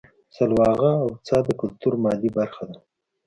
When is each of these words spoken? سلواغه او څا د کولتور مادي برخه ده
سلواغه 0.35 0.91
او 1.03 1.07
څا 1.25 1.37
د 1.45 1.49
کولتور 1.59 1.93
مادي 2.03 2.29
برخه 2.37 2.63
ده 2.69 2.77